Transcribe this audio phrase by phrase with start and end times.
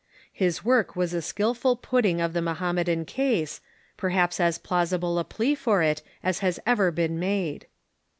[0.33, 3.61] His work was a skilful putting of the Moham medan case,
[3.99, 7.67] jDerhaps as plausible a plea for it as has ever been made.